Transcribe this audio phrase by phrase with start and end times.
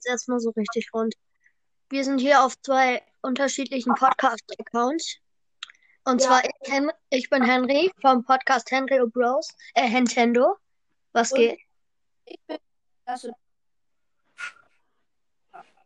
[0.00, 1.14] jetzt erstmal so richtig rund.
[1.90, 5.16] Wir sind hier auf zwei unterschiedlichen Podcast-Accounts.
[6.04, 6.26] Und Ja.
[6.28, 9.48] zwar ich, Hen ich bin Henry vom Podcast Henry und Bros.
[9.74, 10.56] Äh, Nintendo.
[11.12, 11.60] Was Und- geht?
[12.24, 12.58] Ich bin
[13.04, 13.26] das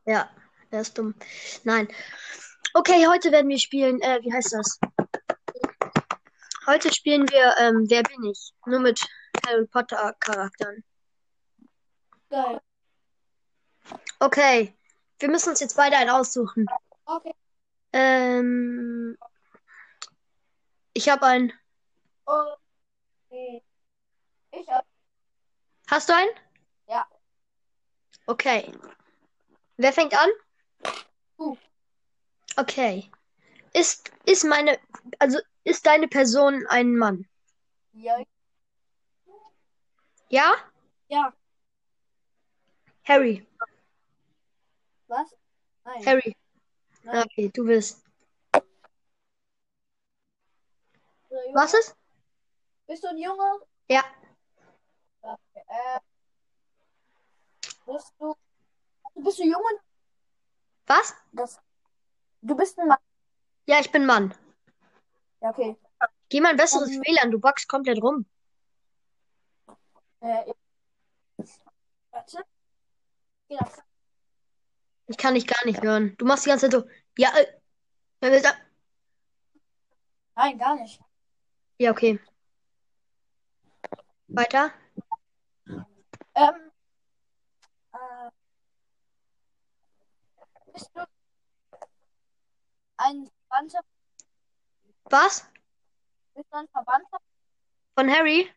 [0.07, 0.31] Ja,
[0.71, 1.15] der ist dumm.
[1.65, 1.89] Nein.
[2.75, 4.79] Okay, heute werden wir spielen, äh, wie heißt das?
[6.67, 8.53] Heute spielen wir, ähm, Wer bin ich?
[8.67, 9.01] Nur mit
[9.47, 10.85] Harry Potter Charakteren.
[12.31, 12.61] geil.
[14.25, 14.75] Okay,
[15.19, 16.65] wir müssen uns jetzt beide einen aussuchen.
[17.05, 17.35] Okay.
[17.93, 19.19] Ähm,
[20.95, 21.53] ich habe einen.
[22.25, 23.63] Okay.
[24.51, 24.87] Ich hab.
[25.89, 26.31] Hast du einen?
[26.89, 27.07] Ja.
[28.27, 28.73] Okay.
[29.77, 30.31] Wer fängt an?
[31.37, 31.59] Du.
[32.57, 33.11] Okay.
[33.75, 34.79] Ist, ist meine,
[35.19, 37.29] also ist deine Person ein Mann?
[37.93, 38.25] Ja.
[40.31, 40.55] Ja?
[41.09, 41.35] Ja.
[43.05, 43.47] Harry.
[45.15, 45.31] Was?
[45.85, 46.07] Nein.
[46.07, 46.37] Harry.
[47.05, 47.23] Nein.
[47.25, 48.03] Okay, du bist.
[48.53, 48.63] Ein?
[51.55, 51.97] Was ist?
[52.89, 53.61] Bist du ein Junge?
[53.89, 54.03] Ja.
[55.23, 55.63] Okay.
[55.69, 56.01] Äh,
[57.87, 58.35] bist du.
[59.15, 59.81] Bist du Junge?
[60.87, 61.15] Was?
[61.33, 61.61] Das.
[62.43, 62.99] Du bist ein Mann.
[63.67, 64.35] Ja, ich bin Mann.
[65.41, 65.77] Ja, okay.
[66.29, 67.03] Geh mal ein besseres Ähm.
[67.03, 68.27] WLAN, du boxst komplett rum.
[70.21, 70.53] Äh,
[72.11, 72.45] warte.
[73.49, 73.81] Geh das.
[75.07, 76.17] Ich kann dich gar nicht hören.
[76.17, 76.89] Du machst die ganze Zeit so.
[77.19, 78.27] Ja, äh.
[78.27, 78.53] äh, äh,
[80.37, 81.01] Nein, gar nicht.
[81.79, 82.19] Ja, okay.
[84.29, 84.73] Weiter.
[86.35, 86.71] Ähm.
[87.93, 88.31] Äh,
[90.73, 91.07] bist du
[92.97, 93.81] ein Verwandter?
[95.05, 95.47] Was?
[96.35, 97.19] Bist du ein Verwandter?
[97.95, 98.51] Von Harry?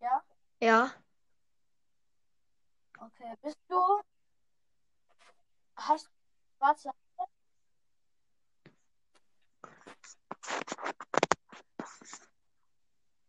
[0.00, 0.22] Ja.
[0.60, 0.94] Ja.
[2.98, 3.34] Okay.
[3.42, 3.76] Bist du.
[5.90, 6.10] Hast du
[6.56, 6.88] schwarze
[7.18, 7.28] Haare?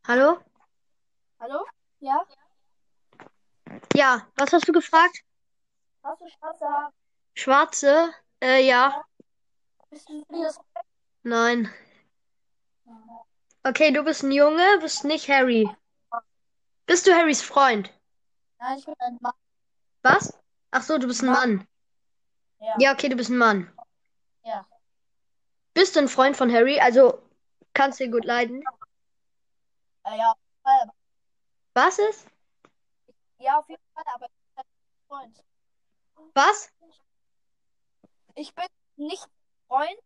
[0.08, 0.40] Hallo?
[1.40, 1.66] Hallo?
[2.02, 2.24] Ja?
[3.96, 5.24] Ja, was hast du gefragt?
[6.04, 6.94] Hast du schwarze Haare?
[7.34, 8.14] Schwarze?
[8.44, 9.04] Äh, ja.
[9.90, 10.60] Bist du Julius?
[11.24, 11.68] Nein.
[13.64, 15.68] Okay, du bist ein Junge, bist nicht Harry.
[16.86, 17.92] Bist du Harrys Freund?
[18.60, 19.34] Nein, ich bin ein Mann.
[20.04, 20.38] Was?
[20.70, 21.68] Ach so, du bist ein Mann.
[22.62, 22.76] Ja.
[22.80, 23.72] Ja, okay, du bist ein Mann.
[24.44, 24.66] Ja.
[25.74, 26.80] Bist du ein Freund von Harry?
[26.80, 27.22] Also,
[27.74, 28.64] kannst du ihn gut leiden?
[30.04, 30.82] Äh, ja, auf jeden Fall.
[30.84, 30.94] aber-
[31.74, 32.28] Was ist?
[33.40, 34.66] Ja, auf jeden Fall, aber ich bin kein
[35.08, 35.44] Freund.
[36.36, 36.72] Was?
[38.36, 38.66] Ich bin
[38.98, 39.26] nicht
[39.68, 40.00] Freund,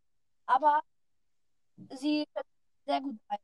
[0.45, 0.81] aber
[1.89, 2.25] sie
[2.85, 3.37] sehr gut sein.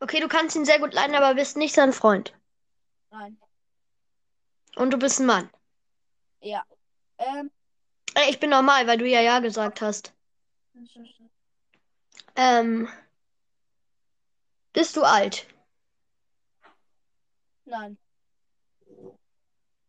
[0.00, 2.34] Okay, du kannst ihn sehr gut leiden, aber bist nicht sein Freund.
[3.10, 3.40] Nein.
[4.76, 5.50] Und du bist ein Mann.
[6.40, 6.64] Ja.
[7.18, 7.50] Ähm.
[8.28, 10.12] Ich bin normal, weil du ja Ja gesagt hast.
[12.36, 12.88] Ähm,
[14.72, 15.46] bist du alt?
[17.64, 17.96] Nein.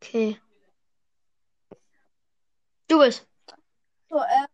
[0.01, 0.39] Okay.
[2.87, 3.27] Du bist
[4.09, 4.45] So, äh,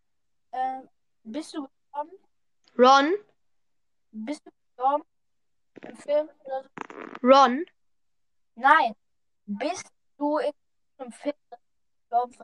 [0.52, 0.82] äh,
[1.24, 2.12] bist du gestorben?
[2.78, 3.14] Ron?
[4.12, 5.04] Bist du gestorben?
[5.88, 7.28] Im Film oder so?
[7.28, 7.66] Ron?
[8.56, 8.96] Nein.
[9.46, 10.52] Bist du in
[10.98, 12.36] einem Film gestorben?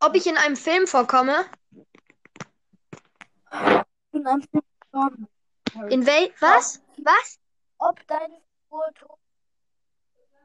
[0.00, 1.44] Ob ich in einem Film vorkomme?
[4.12, 5.28] in einem Film gestorben?
[5.90, 6.32] In wel...
[6.40, 6.82] Was?
[6.98, 7.38] Was?
[7.78, 9.18] Ob deine Figur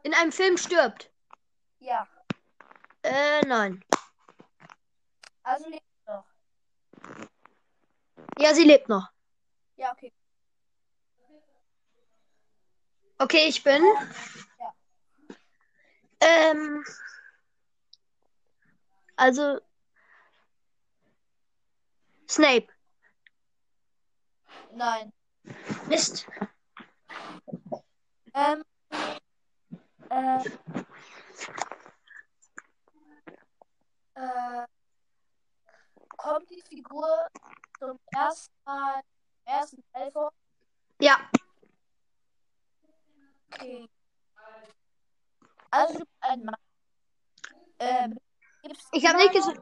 [0.04, 1.12] In einem Film stirbt?
[1.80, 2.08] Ja.
[3.02, 3.84] Äh, nein.
[5.44, 6.26] Also lebt doch.
[8.40, 9.10] Ja, sie lebt noch.
[9.76, 10.14] Ja, okay.
[13.18, 13.84] Okay, ich bin.
[14.60, 14.74] Ja.
[16.22, 16.84] Ähm.
[19.16, 19.60] Also.
[22.28, 22.68] Snape.
[24.74, 25.14] Nein.
[25.88, 26.28] Mist.
[28.34, 28.64] Ähm.
[30.10, 30.44] Äh.
[34.16, 34.66] Äh.
[36.18, 37.28] Kommt die Figur
[37.78, 39.02] zum ersten Mal
[39.46, 40.32] im ersten Teil vor?
[41.00, 41.30] Ja.
[43.52, 43.88] Okay.
[45.70, 46.56] Also ein Mann.
[47.80, 48.20] Ähm.
[48.92, 49.60] Ich habe nicht gesagt.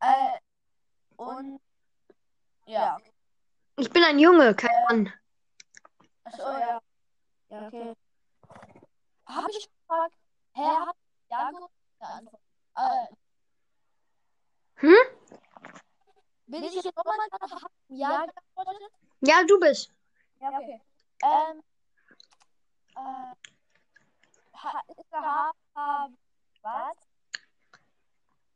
[0.00, 0.38] Äh.
[1.16, 1.60] Und.
[2.66, 2.98] Ja.
[3.76, 5.12] Ich bin ein Junge, kein Mann.
[6.24, 6.80] Achso, ja.
[7.48, 7.94] Ja, okay.
[9.26, 10.14] Habe ich gefragt,
[10.54, 10.96] hä, hat
[11.30, 11.70] Jago
[12.00, 12.42] eine Antwort?
[12.76, 13.14] Äh,
[14.80, 14.94] Hm?
[16.46, 17.16] bin ich jetzt nochmal?
[17.32, 18.92] Hab Ja geantwortet?
[19.20, 19.92] Ja, du bist.
[20.40, 20.80] Ja, okay.
[21.22, 21.62] Ähm,
[22.96, 23.32] äh,
[25.00, 26.98] ist der Haarfarbe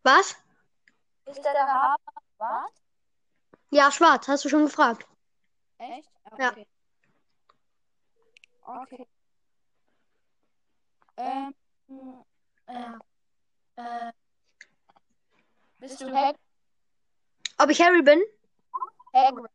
[0.03, 0.37] Was?
[1.27, 1.97] Ist der Haare
[2.37, 2.73] schwarz?
[3.71, 5.07] Ja, schwarz, hast du schon gefragt.
[5.79, 6.11] Echt?
[6.39, 6.51] Ja.
[6.51, 6.67] Okay.
[8.65, 9.07] Okay.
[11.17, 11.55] Ähm,
[12.67, 12.75] äh,
[13.77, 14.13] äh,
[15.79, 16.37] bist du Hag
[17.59, 18.21] Ob ich Harry bin?
[19.15, 19.51] Hagrid?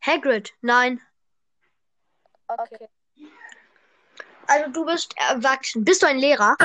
[0.00, 1.00] Hagrid, nein.
[2.48, 2.88] Okay.
[4.50, 5.84] Also du bist erwachsen.
[5.84, 6.56] Bist du ein Lehrer?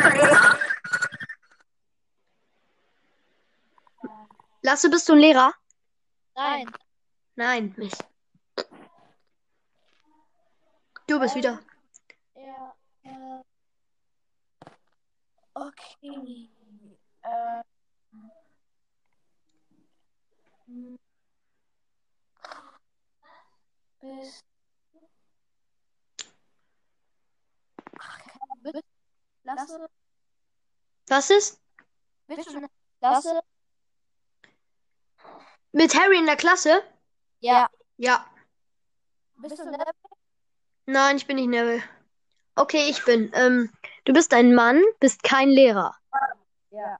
[4.64, 5.54] Lasse, bist du ein Lehrer?
[6.36, 6.72] Nein.
[7.36, 8.04] Nein, Mist.
[11.06, 11.60] Du bist wieder.
[12.36, 12.76] Ja.
[13.04, 13.44] Äh,
[15.54, 16.50] okay.
[17.22, 17.64] Äh.
[24.02, 24.46] Bist.
[28.00, 28.55] Ach, bist,
[29.44, 29.88] lasse,
[31.08, 31.62] Was ist?
[32.28, 32.68] bist du,
[33.02, 33.42] lasse,
[35.72, 36.84] Mit Harry in der Klasse?
[37.42, 38.26] ja, Ja.
[39.36, 39.92] bist du Neville?
[40.88, 41.84] Nein, ich bin nicht Neville.
[42.56, 43.32] Okay, ich bin.
[43.34, 43.72] Ähm,
[44.06, 45.96] du bist ein Mann, bist kein Lehrer
[46.72, 46.98] Ja,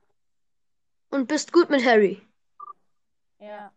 [1.10, 2.22] und bist gut mit Harry.
[3.40, 3.72] ja,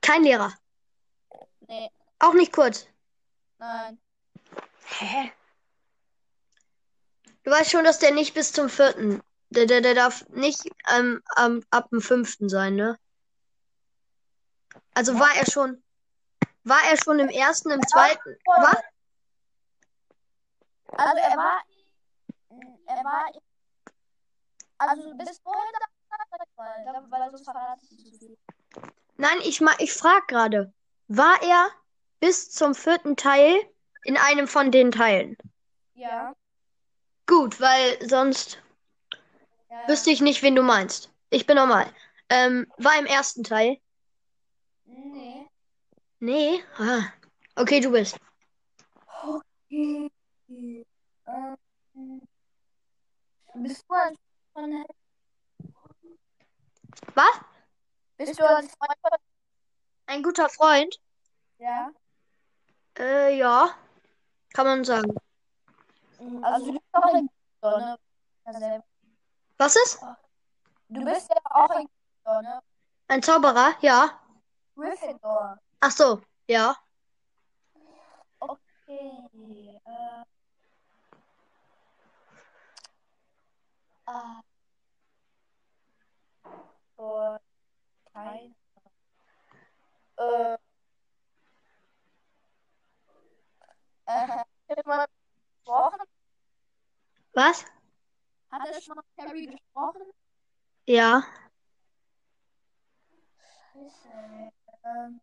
[0.00, 0.54] Kein Lehrer.
[1.68, 2.86] nee, Auch nicht kurz.
[3.58, 3.98] Nein,
[5.00, 5.32] Hä?
[7.44, 9.22] Du weißt schon, dass der nicht bis zum vierten.
[9.50, 10.60] Der, der, der darf nicht
[10.94, 12.98] ähm, ähm, ab dem fünften sein, ne?
[14.94, 15.82] Also war er schon.
[16.64, 18.36] War er schon im ersten, im zweiten?
[18.44, 18.82] Was?
[20.92, 21.62] Also er war,
[22.86, 23.32] er war,
[24.78, 25.72] also bis vorhin,
[26.56, 28.36] weil, sonst verrate ich so viel.
[29.16, 30.72] Nein, ich, ma- ich frage gerade.
[31.08, 31.70] War er
[32.20, 33.60] bis zum vierten Teil
[34.04, 35.36] in einem von den Teilen?
[35.94, 36.34] Ja,
[37.26, 38.58] Gut, weil sonst
[39.68, 41.10] ja, wüsste ich nicht, wen du meinst.
[41.30, 41.92] Ich bin normal.
[42.30, 43.78] Ähm, war im ersten Teil?
[44.86, 45.46] nee.
[46.20, 46.62] Nee.
[46.78, 47.02] Ah.
[47.56, 48.16] Okay, du bist.
[49.22, 50.10] Okay.
[51.26, 52.20] Ähm,
[53.54, 54.16] bist du ein
[54.54, 54.84] von
[57.14, 57.40] Was?
[58.16, 59.18] Bist du ein Freund von
[60.06, 60.98] Ein guter Freund?
[61.58, 61.92] Ja.
[62.98, 63.70] Äh, ja.
[64.52, 65.14] Kann man sagen.
[66.42, 67.28] Also du bist auch ein
[67.62, 67.98] Gryffindor,
[68.60, 68.84] ne?
[69.56, 70.00] Was ist?
[70.88, 71.86] Du bist ja auch ein
[72.24, 72.62] Gryffindor, ne?
[73.08, 73.74] Ein Zauberer?
[73.80, 74.20] Ja.
[74.74, 75.58] Gryffindor.
[75.80, 76.76] Ach so, ja.
[78.40, 79.80] Okay.
[79.84, 80.24] Äh.
[84.06, 84.40] Ah.
[86.96, 87.40] Und
[88.12, 88.54] kein.
[90.16, 90.54] Äh.
[94.06, 94.28] Äh.
[94.68, 95.06] Hat man
[95.64, 96.00] gesprochen?
[97.38, 97.64] Was?
[98.50, 100.02] Hat er schon mal mit Harry gesprochen?
[100.86, 101.22] Ja.
[103.72, 104.52] Scheiße.
[104.84, 105.20] Ähm.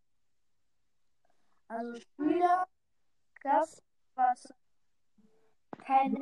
[1.68, 2.68] Also Schüler,
[3.42, 3.82] Klasse,
[4.16, 4.48] was?
[5.86, 6.22] Keine.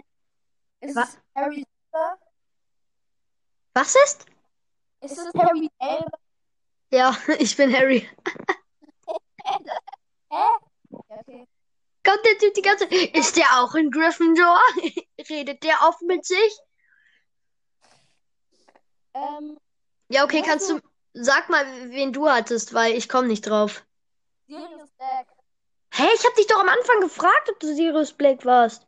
[0.80, 1.20] Ist Was?
[1.36, 2.18] Harry selber?
[3.76, 4.26] Was ist?
[5.02, 6.18] Ist es Harry selber?
[6.90, 8.10] Ja, ich bin Harry.
[9.46, 9.60] Hä?
[10.32, 10.58] Ja,
[10.90, 11.48] okay.
[12.06, 14.60] Kommt der Typ die ganze Ist der auch in Gryffindor?
[15.30, 16.60] Redet der oft mit sich?
[19.14, 19.58] Ähm,
[20.10, 20.80] Ja, okay, kannst du.
[21.14, 23.86] Sag mal, wen du hattest, weil ich komme nicht drauf.
[24.48, 25.28] Sirius Black.
[25.94, 28.88] Hä, ich hab dich doch am Anfang gefragt, ob du Sirius Black warst.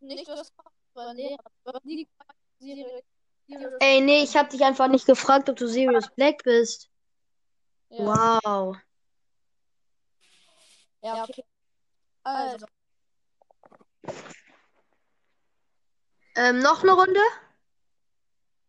[0.00, 0.26] Nicht.
[0.26, 0.52] Du hast.
[3.78, 6.90] Ey, nee, ich hab dich einfach nicht gefragt, ob du Sirius Black bist.
[7.90, 8.40] Ja.
[8.42, 8.76] Wow.
[11.02, 11.44] Ja, okay.
[12.26, 12.66] Also,
[16.34, 17.20] Ähm, noch eine Runde?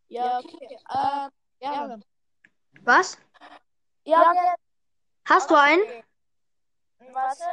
[0.10, 0.78] ja, okay.
[0.94, 2.00] Ähm, gerne.
[2.84, 3.18] Was?
[4.06, 4.56] Ja, gerne.
[5.28, 5.82] Hast du einen?
[7.12, 7.44] Warte.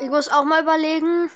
[0.00, 1.30] Ich Ähm, muss auch mal überlegen.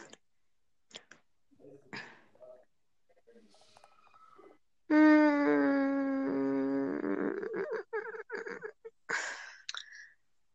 [4.88, 5.78] Hm.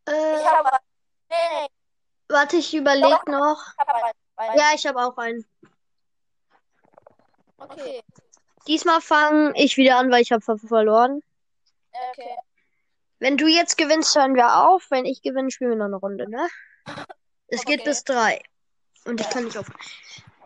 [0.06, 0.78] Äh, ich habe.
[1.30, 1.68] Nee, nee,
[2.44, 3.58] warte, ich überlege noch.
[4.38, 4.60] ich.
[4.60, 5.44] Ja, ich habe auch einen.
[7.56, 8.02] Okay.
[8.66, 11.22] Diesmal fange ich wieder an, weil ich habe verloren.
[12.10, 12.36] Okay.
[13.18, 14.90] Wenn du jetzt gewinnst, hören wir auf.
[14.90, 16.48] Wenn ich gewinne, spielen wir noch eine Runde, ne?
[17.48, 17.90] Es geht Okay.
[17.90, 18.42] bis drei.
[19.06, 19.66] Und ich kann nicht auf.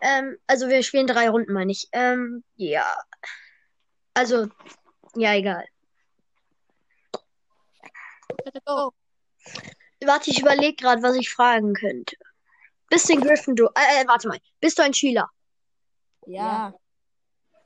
[0.01, 1.89] Ähm, also wir spielen drei Runden, meine ich.
[1.91, 2.85] Ähm, ja.
[4.13, 4.47] Also,
[5.15, 5.65] ja, egal.
[8.65, 8.91] Oh.
[10.05, 12.15] Warte, ich überlege gerade, was ich fragen könnte.
[12.89, 13.71] Bist du in Gryffindor?
[13.75, 14.39] Äh, äh, warte mal.
[14.59, 15.29] Bist du ein Schüler?
[16.25, 16.73] Ja.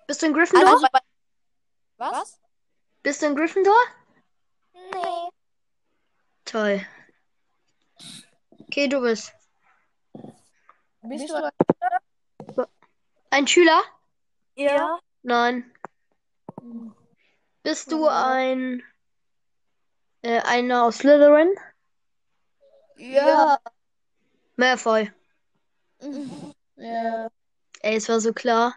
[0.07, 0.69] Bist du in Gryffindor?
[0.69, 0.87] Also,
[1.97, 2.39] was?
[3.03, 3.79] Bist du in Gryffindor?
[4.73, 5.29] Nee.
[6.45, 6.85] Toll.
[8.61, 9.33] Okay, du bist.
[11.03, 12.67] Bist du
[13.29, 13.83] Ein Schüler?
[14.55, 14.99] Ja.
[15.21, 15.71] Nein.
[17.63, 18.83] Bist du ein
[20.21, 21.53] äh, einer aus Slytherin?
[22.97, 23.59] Ja.
[24.55, 25.12] Malfoy.
[26.75, 27.29] Ja.
[27.81, 28.73] Ey, es war so klar.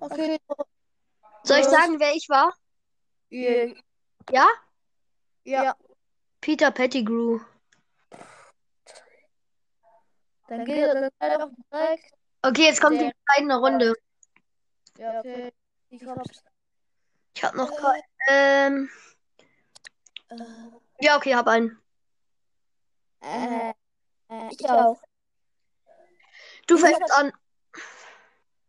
[0.00, 0.38] Okay.
[1.44, 2.54] Soll ich sagen, wer ich war?
[3.30, 3.72] Ja.
[4.30, 4.46] Ja?
[5.44, 5.76] Ja.
[6.42, 7.40] Peter Pettigrew.
[10.48, 12.12] Dann geht das einfach direkt.
[12.42, 13.94] Okay, jetzt kommt die entscheidende Runde.
[14.98, 15.52] Ja, okay.
[15.88, 16.42] Ich hab's.
[17.34, 18.02] Ich hab noch keinen.
[18.28, 19.09] Ähm, Äh,
[21.00, 21.80] ja, okay, hab einen.
[23.20, 23.70] äh,
[24.28, 25.00] äh, ich auch.
[26.66, 27.32] Du fängst an.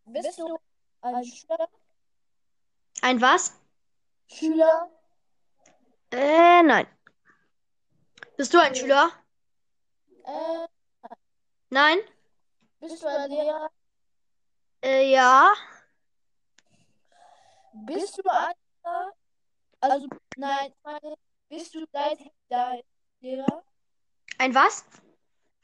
[0.05, 0.57] Bist du
[1.01, 1.69] ein Schüler?
[3.01, 3.59] Ein was?
[4.27, 4.89] Schüler?
[6.11, 6.87] Äh, nein.
[8.37, 9.11] Bist du ein Schüler?
[10.25, 10.67] Äh,
[11.69, 11.99] Nein?
[12.79, 13.69] bist du ein Lehrer?
[14.83, 15.53] Äh, ja.
[17.73, 18.53] Bist du ein
[18.83, 19.11] Lehrer?
[19.79, 21.15] Also, nein, meine,
[21.51, 22.17] bist du dein,
[22.49, 22.81] dein
[23.19, 23.63] Lehrer?
[24.37, 24.85] Ein was?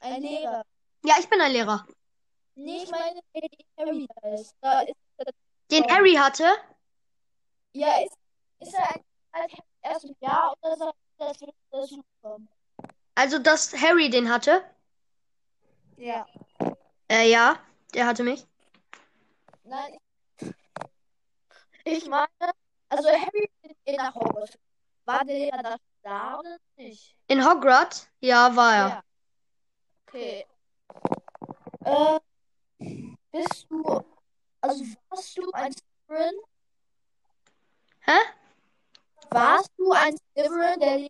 [0.00, 0.62] Ein Lehrer.
[1.04, 1.86] Ja, ich bin ein Lehrer.
[2.54, 4.54] Nee, ich meine, der Harry heißt.
[4.60, 4.94] Da ist,
[5.70, 5.88] Den Oh.
[5.88, 6.44] Harry hatte?
[7.72, 8.16] ja, ist,
[8.60, 9.02] ist er ein,
[9.32, 9.48] ein
[9.82, 11.38] erst im Jahr oder ist er das
[11.70, 12.48] dazu kommen?
[13.14, 14.62] Also, dass Harry den hatte?
[15.96, 16.26] Ja.
[17.10, 17.58] Äh, ja.
[17.94, 18.46] Der hatte mich.
[19.64, 19.98] Nein,
[21.84, 22.28] ich, meine,
[22.90, 23.50] also Harry
[23.84, 24.58] in nach Hogwarts.
[25.08, 27.16] War der Lehrer da, oder nicht?
[27.28, 28.06] In Hogwarts?
[28.20, 28.88] Ja, war er.
[28.88, 29.02] Ja.
[30.06, 30.46] Okay.
[31.84, 32.20] Äh,
[33.32, 34.04] bist du,
[34.60, 36.34] also warst du ein Slytherin?
[38.00, 38.18] Hä?
[39.30, 41.08] Warst du ein Slytherin, der?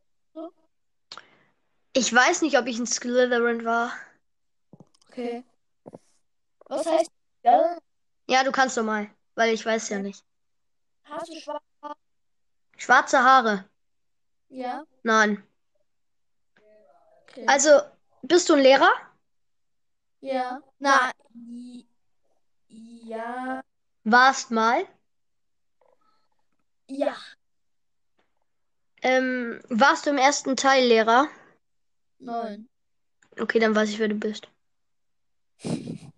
[1.93, 3.91] Ich weiß nicht, ob ich ein Slytherin war.
[5.09, 5.43] Okay.
[6.67, 7.11] Was heißt,
[7.43, 7.79] ja,
[8.29, 9.11] Ja, du kannst doch mal.
[9.35, 10.25] Weil ich weiß ja nicht.
[11.03, 11.97] hast du schwarze Haare?
[12.77, 13.69] Schwarze Haare?
[14.49, 14.85] Ja.
[15.03, 15.43] Nein.
[17.23, 17.45] Okay.
[17.47, 17.71] Also,
[18.23, 18.91] bist du ein Lehrer?
[20.21, 20.61] ja.
[20.79, 21.13] Na,
[22.69, 23.63] ja.
[24.05, 24.87] Warst mal?
[26.89, 27.15] Ja.
[29.03, 31.29] Ähm, warst du im ersten Teil Lehrer?
[32.19, 32.69] Nein.
[33.39, 34.49] Okay, dann weiß ich, wer du bist.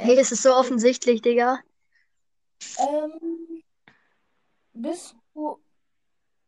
[0.00, 1.58] Hey, es ist so offensichtlich, Digga.
[2.78, 3.64] Ähm,
[4.72, 5.60] bist du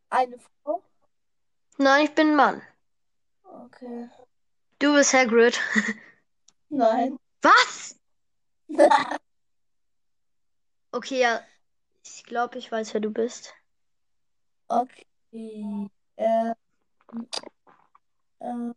[0.08, 0.84] eine Frau?
[1.80, 2.62] Nein, ich bin ein Mann.
[3.42, 4.10] Okay.
[4.80, 5.58] Du bist Hagrid.
[6.68, 7.18] Nein.
[7.40, 7.98] Was?
[10.92, 11.40] Okay, ja.
[12.04, 13.54] Ich glaube, ich weiß, wer du bist.
[14.66, 15.06] Okay.
[16.16, 16.52] Äh,
[18.40, 18.72] äh,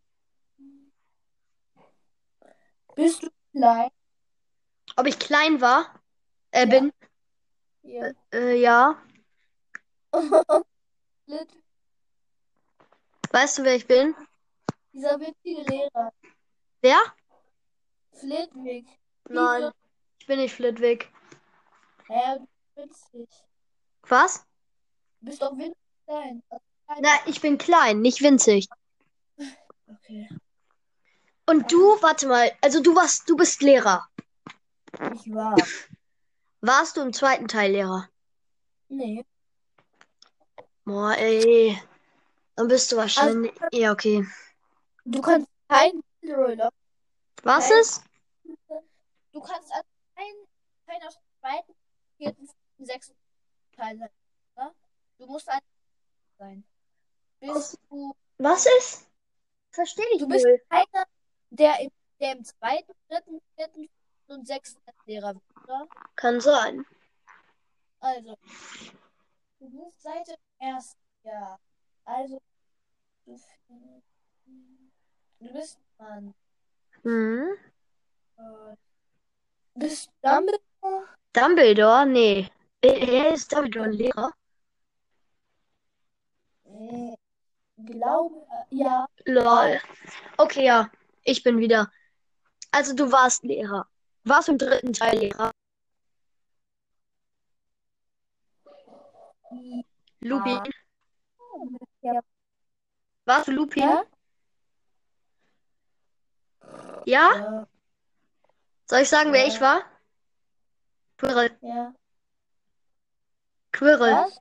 [2.94, 3.90] bist du klein?
[4.96, 6.00] Ob ich klein war?
[6.52, 6.66] Äh, Ja.
[6.66, 6.92] bin?
[7.82, 8.10] Ja.
[8.32, 9.02] Äh, ja.
[11.26, 11.63] Lit-
[13.34, 14.14] Weißt du, wer ich bin?
[14.92, 16.12] Dieser witzige Lehrer.
[16.82, 17.00] Wer?
[18.12, 18.86] Flitwick.
[19.28, 19.72] Nein.
[20.20, 21.10] Ich bin nicht Flitwick.
[22.08, 23.28] Ja, du bist witzig.
[24.02, 24.46] Was?
[25.18, 25.74] Du bist doch winzig
[26.06, 26.44] klein.
[27.00, 28.68] Nein, ich bin klein, nicht winzig.
[29.88, 30.28] Okay.
[31.46, 34.06] Und du, warte mal, also du warst, du bist Lehrer.
[35.12, 35.56] Ich war.
[36.60, 38.08] Warst du im zweiten Teil Lehrer?
[38.88, 39.24] Nee.
[40.84, 41.76] Boah, ey.
[42.56, 43.52] Dann bist du wahrscheinlich.
[43.72, 44.26] Ja, okay.
[45.04, 46.70] Du kannst kein Roller.
[47.42, 47.80] Was Nein.
[47.80, 48.02] ist?
[49.32, 50.34] Du kannst also kein,
[50.86, 51.74] kein aus dem zweiten,
[52.16, 53.16] vierten, fünften, sechsten
[53.76, 54.08] Teil sein.
[54.54, 54.74] Oder?
[55.18, 55.60] Du musst ein
[56.38, 56.64] sein.
[57.40, 59.06] Bist du, Was ist?
[59.72, 60.62] Verstehe ich du bist wohl.
[60.70, 61.04] keiner,
[61.50, 65.88] der im, der im zweiten, dritten, vierten, fünften und sechsten Lehrer wird, oder?
[66.16, 66.86] Kann sein.
[68.00, 68.36] Also,
[69.58, 71.58] du bist seit dem ersten Jahr.
[72.06, 72.40] Also,
[73.24, 73.36] du,
[75.40, 76.34] du bist Mann.
[77.02, 77.56] Hm.
[78.36, 78.76] Äh,
[79.74, 81.08] Bist du Dumbledore?
[81.32, 82.06] Dumbledore?
[82.06, 82.48] Nee.
[82.82, 84.32] Er ist Dumbledore ein Lehrer?
[86.64, 87.14] Äh,
[87.86, 89.06] glaube, ja.
[89.24, 89.80] Lol.
[90.36, 90.90] Okay, ja.
[91.24, 91.90] Ich bin wieder.
[92.70, 93.88] Also du warst Lehrer.
[94.24, 95.50] Warst im dritten Teil Lehrer?
[100.20, 100.52] Lupin.
[100.52, 100.83] Ja.
[103.24, 103.82] Warst du Lupin?
[103.82, 104.04] Ja?
[107.06, 107.34] Ja?
[107.34, 107.66] Ja.
[108.86, 109.48] Soll ich sagen, wer Ja.
[109.48, 109.82] ich war?
[111.16, 111.56] Quirrell.
[111.62, 111.94] Ja.
[113.72, 114.12] Quirrell.
[114.12, 114.40] Was?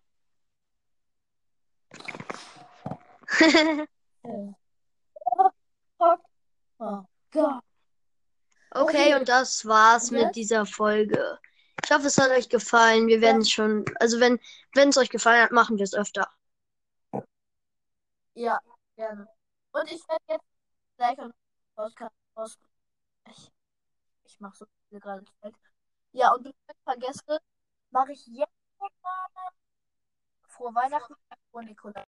[6.79, 7.63] Oh Gott.
[8.72, 11.39] Okay, und das war's mit dieser Folge.
[11.84, 13.08] Ich hoffe, es hat euch gefallen.
[13.08, 14.39] Wir werden es schon, also wenn,
[14.74, 16.29] wenn es euch gefallen hat, machen wir es öfter.
[18.35, 18.59] Ja,
[18.95, 19.27] gerne.
[19.71, 20.45] Und ich werde jetzt
[20.97, 21.33] gleich und
[21.77, 21.93] raus,
[22.37, 22.59] raus.
[23.29, 23.51] Ich,
[24.25, 25.55] ich mache so viel gerade Zeit.
[26.13, 26.51] Ja, und du
[26.85, 27.39] vergesse,
[27.91, 29.49] mache ich jetzt noch mal
[30.47, 31.15] frohe Weihnachten,
[31.51, 32.05] frohe Nikolaus.